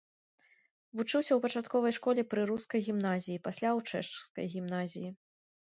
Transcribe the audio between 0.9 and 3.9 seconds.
Вучыўся ў пачатковай школе пры рускай гімназіі, пасля